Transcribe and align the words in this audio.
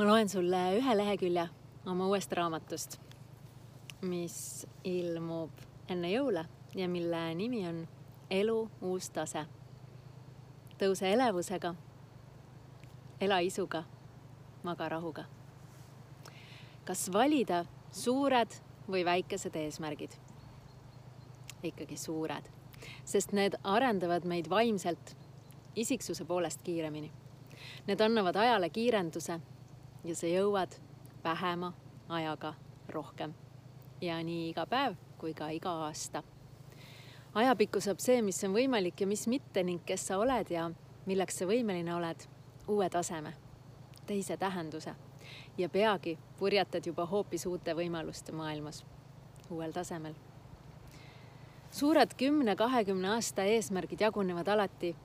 ma 0.00 0.06
loen 0.06 0.28
sulle 0.32 0.58
ühe 0.78 0.92
lehekülje 0.96 1.42
oma 1.92 2.06
uuest 2.08 2.32
raamatust, 2.32 2.94
mis 4.08 4.36
ilmub 4.88 5.58
enne 5.92 6.08
jõule 6.08 6.46
ja 6.74 6.86
mille 6.88 7.20
nimi 7.36 7.60
on 7.68 7.82
Elu 8.32 8.54
uus 8.80 9.10
tase. 9.10 9.42
tõuse 10.80 11.12
elevusega, 11.12 11.74
ela 13.20 13.42
isuga, 13.44 13.82
maga 14.62 14.88
rahuga. 14.88 15.24
kas 16.84 17.12
valida 17.12 17.64
suured 17.92 18.56
või 18.88 19.04
väikesed 19.04 19.56
eesmärgid? 19.56 20.16
ikkagi 21.62 21.96
suured, 21.96 22.48
sest 23.04 23.32
need 23.32 23.60
arendavad 23.64 24.24
meid 24.24 24.48
vaimselt 24.48 25.16
isiksuse 25.76 26.24
poolest 26.24 26.62
kiiremini. 26.62 27.12
Need 27.86 28.00
annavad 28.00 28.36
ajale 28.36 28.70
kiirenduse 28.70 29.40
ja 30.04 30.16
sa 30.16 30.26
jõuad 30.26 30.74
vähema 31.24 31.72
ajaga 32.08 32.54
rohkem. 32.88 33.34
ja 34.00 34.22
nii 34.24 34.48
iga 34.50 34.66
päev 34.66 34.94
kui 35.18 35.34
ka 35.34 35.48
iga 35.48 35.70
aasta. 35.70 36.22
ajapikku 37.34 37.80
saab 37.80 37.98
see, 37.98 38.22
mis 38.22 38.44
on 38.44 38.52
võimalik 38.52 39.00
ja 39.00 39.06
mis 39.06 39.26
mitte 39.26 39.62
ning 39.62 39.84
kes 39.84 40.06
sa 40.06 40.18
oled 40.18 40.50
ja 40.50 40.70
milleks 41.06 41.38
sa 41.38 41.46
võimeline 41.46 41.94
oled, 41.94 42.26
uue 42.68 42.88
taseme, 42.90 43.32
teise 44.06 44.36
tähenduse 44.36 44.94
ja 45.58 45.68
peagi 45.68 46.18
purjetad 46.38 46.86
juba 46.86 47.06
hoopis 47.06 47.46
uute 47.46 47.74
võimaluste 47.74 48.32
maailmas, 48.32 48.84
uuel 49.50 49.72
tasemel. 49.72 50.14
suured 51.70 52.14
kümne-kahekümne 52.16 53.08
aasta 53.08 53.44
eesmärgid 53.44 54.00
jagunevad 54.00 54.48
alati 54.48 54.96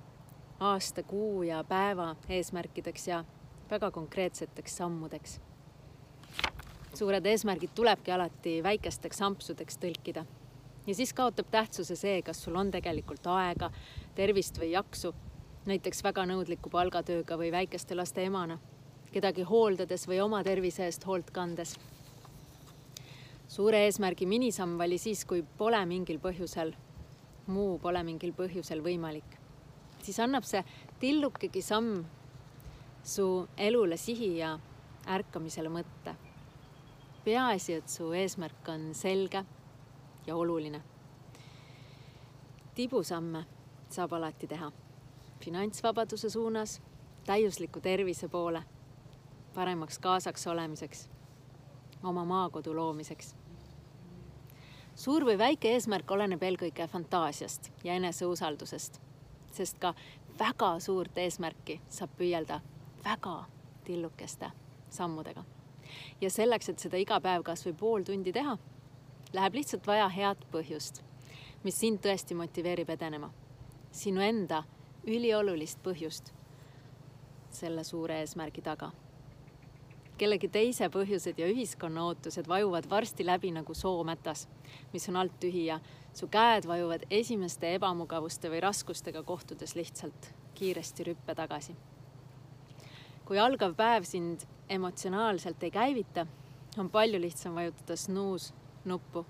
aasta, 0.59 1.03
kuu 1.03 1.43
ja 1.43 1.63
päeva 1.63 2.15
eesmärkideks 2.29 3.07
ja 3.07 3.25
väga 3.69 3.91
konkreetseteks 3.91 4.77
sammudeks. 4.77 5.39
suured 6.95 7.25
eesmärgid 7.25 7.69
tulebki 7.75 8.11
alati 8.11 8.63
väikesteks 8.63 9.21
ampsudeks 9.21 9.77
tõlkida 9.77 10.25
ja 10.87 10.95
siis 10.95 11.13
kaotab 11.13 11.49
tähtsuse 11.51 11.95
see, 11.95 12.21
kas 12.21 12.43
sul 12.43 12.55
on 12.55 12.71
tegelikult 12.71 13.27
aega, 13.27 13.71
tervist 14.15 14.59
või 14.61 14.71
jaksu, 14.71 15.13
näiteks 15.65 16.03
väga 16.03 16.25
nõudliku 16.29 16.69
palgatööga 16.69 17.37
või 17.41 17.51
väikeste 17.51 17.95
laste 17.95 18.23
emana, 18.25 18.59
kedagi 19.11 19.43
hooldades 19.49 20.07
või 20.07 20.21
oma 20.21 20.43
tervise 20.43 20.85
eest 20.85 21.05
hoolt 21.05 21.31
kandes. 21.31 21.75
suure 23.47 23.85
eesmärgi 23.85 24.25
minisamm 24.25 24.79
oli 24.81 24.97
siis, 24.97 25.25
kui 25.25 25.43
pole 25.57 25.85
mingil 25.85 26.19
põhjusel, 26.19 26.73
muu 27.47 27.79
pole 27.79 28.03
mingil 28.03 28.33
põhjusel 28.33 28.81
võimalik, 28.81 29.37
siis 30.01 30.19
annab 30.19 30.43
see 30.43 30.63
tillukegi 30.99 31.61
samm 31.61 32.05
su 33.05 33.49
elule 33.57 33.97
sihi 33.97 34.37
ja 34.37 34.59
ärkamisele 35.07 35.69
mõtte. 35.69 36.15
peaasi, 37.25 37.73
et 37.73 37.89
su 37.89 38.11
eesmärk 38.13 38.69
on 38.69 38.93
selge 38.93 39.45
ja 40.27 40.35
oluline. 40.35 40.81
tibusamme 42.75 43.45
saab 43.89 44.13
alati 44.13 44.47
teha 44.47 44.71
finantsvabaduse 45.45 46.29
suunas, 46.29 46.81
täiusliku 47.25 47.81
tervise 47.81 48.27
poole, 48.27 48.63
paremaks 49.53 49.99
kaasaks 49.99 50.47
olemiseks, 50.47 51.09
oma 52.03 52.25
maakodu 52.25 52.75
loomiseks. 52.75 53.35
suur 54.95 55.25
või 55.25 55.37
väike 55.37 55.71
eesmärk 55.73 56.11
oleneb 56.11 56.43
eelkõige 56.43 56.87
fantaasiast 56.87 57.71
ja 57.83 57.93
eneseusaldusest, 57.93 59.01
sest 59.51 59.79
ka 59.79 59.93
väga 60.39 60.79
suurt 60.79 61.17
eesmärki 61.17 61.81
saab 61.89 62.09
püüelda 62.17 62.61
väga 63.05 63.43
tillukeste 63.83 64.51
sammudega. 64.89 65.43
ja 66.21 66.29
selleks, 66.29 66.69
et 66.69 66.79
seda 66.79 66.97
iga 66.97 67.19
päev 67.21 67.43
kasvõi 67.45 67.73
pool 67.77 68.03
tundi 68.03 68.33
teha, 68.33 68.57
läheb 69.33 69.57
lihtsalt 69.59 69.87
vaja 69.87 70.07
head 70.09 70.41
põhjust, 70.51 71.03
mis 71.63 71.77
sind 71.79 72.01
tõesti 72.01 72.35
motiveerib 72.35 72.89
edenema. 72.89 73.29
sinu 73.91 74.21
enda 74.21 74.63
üliolulist 75.07 75.79
põhjust 75.83 76.33
selle 77.49 77.83
suure 77.83 78.19
eesmärgi 78.19 78.61
taga. 78.61 78.91
kellegi 80.17 80.47
teise 80.47 80.89
põhjused 80.89 81.37
ja 81.37 81.47
ühiskonna 81.47 82.03
ootused 82.09 82.47
vajuvad 82.47 82.89
varsti 82.89 83.25
läbi 83.25 83.51
nagu 83.51 83.73
soomätas, 83.73 84.47
mis 84.93 85.09
on 85.09 85.15
alt 85.15 85.39
tühi 85.39 85.65
ja 85.65 85.79
su 86.13 86.27
käed 86.27 86.67
vajuvad 86.67 87.05
esimeste 87.11 87.75
ebamugavuste 87.75 88.49
või 88.49 88.61
raskustega 88.61 89.23
kohtudes 89.23 89.75
lihtsalt 89.75 90.33
kiiresti 90.55 91.03
rüppe 91.03 91.35
tagasi 91.35 91.75
kui 93.25 93.39
algav 93.39 93.73
päev 93.75 94.05
sind 94.05 94.45
emotsionaalselt 94.69 95.63
ei 95.63 95.71
käivita, 95.71 96.27
on 96.77 96.89
palju 96.89 97.21
lihtsam 97.21 97.55
vajutada 97.55 97.95
snuus 97.95 98.53
nuppu, 98.85 99.25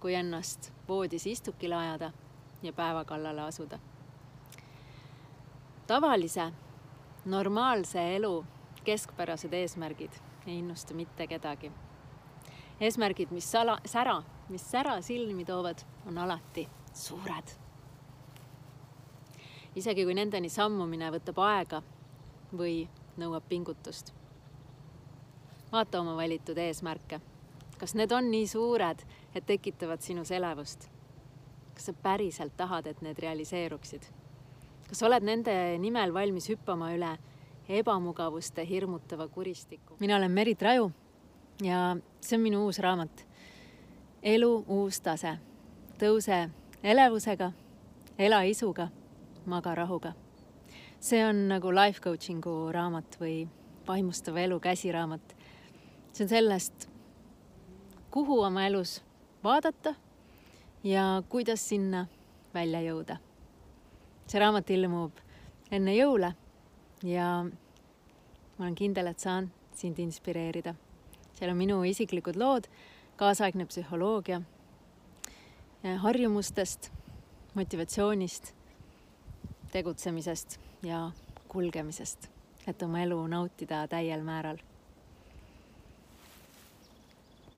kui 0.00 0.14
ennast 0.14 0.72
voodis 0.88 1.26
istukile 1.26 1.74
ajada 1.74 2.12
ja 2.62 2.72
päeva 2.72 3.04
kallale 3.04 3.40
asuda. 3.42 3.78
tavalise, 5.86 6.52
normaalse 7.24 8.16
elu 8.16 8.44
keskpärased 8.84 9.52
eesmärgid 9.52 10.12
ei 10.46 10.58
innusta 10.58 10.94
mitte 10.94 11.26
kedagi. 11.26 11.72
eesmärgid, 12.80 13.30
mis 13.30 13.52
sala, 13.52 13.78
sära, 13.84 14.22
mis 14.48 14.70
sära 14.70 15.00
silmi 15.02 15.44
toovad, 15.44 15.78
on 16.06 16.18
alati 16.18 16.68
suured. 16.92 17.54
isegi 19.76 20.04
kui 20.04 20.14
nendeni 20.14 20.48
sammumine 20.48 21.10
võtab 21.10 21.38
aega 21.38 21.82
või 22.52 22.88
nõuab 23.16 23.44
pingutust. 23.48 24.12
vaata 25.72 26.00
oma 26.00 26.16
valitud 26.16 26.58
eesmärke. 26.58 27.20
kas 27.78 27.94
need 27.94 28.12
on 28.12 28.30
nii 28.30 28.46
suured, 28.46 29.02
et 29.34 29.46
tekitavad 29.46 30.00
sinus 30.00 30.30
elevust? 30.30 30.88
kas 31.74 31.86
sa 31.86 31.92
päriselt 31.92 32.56
tahad, 32.56 32.86
et 32.86 33.02
need 33.02 33.18
realiseeruksid? 33.18 34.02
kas 34.88 35.02
oled 35.02 35.22
nende 35.22 35.78
nimel 35.78 36.14
valmis 36.14 36.48
hüppama 36.48 36.92
üle 36.94 37.18
ebamugavuste 37.68 38.68
hirmutava 38.68 39.28
kuristiku? 39.28 39.96
mina 40.00 40.16
olen 40.16 40.30
Merit 40.30 40.62
Raju 40.62 40.92
ja 41.62 41.96
see 42.20 42.36
on 42.36 42.42
minu 42.42 42.64
uus 42.64 42.78
raamat. 42.78 43.26
elu 44.22 44.64
uus 44.68 45.00
tase. 45.00 45.38
tõuse 45.98 46.50
elevusega, 46.82 47.52
ela 48.18 48.42
isuga, 48.42 48.88
maga 49.46 49.74
rahuga 49.74 50.12
see 51.00 51.24
on 51.24 51.48
nagu 51.48 51.70
life 51.74 52.00
coaching'u 52.00 52.72
raamat 52.72 53.18
või 53.20 53.46
vaimustava 53.86 54.40
elu 54.40 54.60
käsiraamat. 54.60 55.36
see 56.12 56.24
on 56.24 56.28
sellest, 56.28 56.88
kuhu 58.10 58.40
oma 58.40 58.66
elus 58.66 59.02
vaadata 59.44 59.94
ja 60.84 61.22
kuidas 61.28 61.68
sinna 61.68 62.06
välja 62.54 62.80
jõuda. 62.80 63.16
see 64.26 64.40
raamat 64.40 64.70
ilmub 64.70 65.12
enne 65.70 65.94
jõule 65.94 66.34
ja 67.02 67.44
ma 68.58 68.64
olen 68.64 68.74
kindel, 68.74 69.06
et 69.06 69.20
saan 69.20 69.52
sind 69.74 69.98
inspireerida. 69.98 70.74
seal 71.32 71.50
on 71.50 71.56
minu 71.56 71.82
isiklikud 71.84 72.36
lood, 72.36 72.68
kaasaegne 73.16 73.66
psühholoogia, 73.66 74.42
harjumustest, 76.02 76.90
motivatsioonist, 77.54 78.54
tegutsemisest 79.72 80.65
ja 80.82 81.10
kulgemisest, 81.48 82.28
et 82.66 82.82
oma 82.82 83.02
elu 83.02 83.26
nautida 83.26 83.86
täiel 83.88 84.22
määral 84.22 84.58